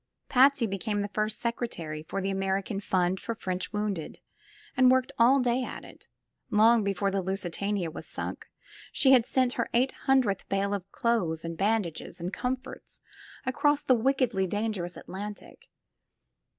Patsy 0.29 0.65
became 0.65 1.03
the 1.03 1.11
first 1.13 1.39
secretary 1.39 2.01
for 2.01 2.21
the 2.21 2.31
American 2.31 2.79
Fund 2.79 3.19
for 3.19 3.35
French 3.35 3.71
Wounded 3.71 4.19
and 4.75 4.89
worked 4.89 5.11
all 5.19 5.39
day 5.39 5.63
at 5.63 5.85
it; 5.85 6.07
long 6.49 6.83
before 6.83 7.11
the 7.11 7.21
LusUama 7.21 7.87
was 7.93 8.07
sunk 8.07 8.47
she 8.91 9.11
had 9.11 9.27
sent 9.27 9.53
her 9.53 9.69
eight 9.75 9.91
hundredth 10.07 10.49
bale 10.49 10.73
of 10.73 10.91
clothes 10.91 11.45
and 11.45 11.55
bandages 11.55 12.19
and 12.19 12.33
com 12.33 12.53
180 12.53 12.63
THE 12.63 12.71
FILM 12.71 12.73
OF 12.73 12.85
FATE 12.89 13.03
forts 13.03 13.03
across 13.59 13.83
the 13.83 13.93
wickedly 14.03 14.47
dangerous 14.47 14.97
Atlantic. 14.97 15.69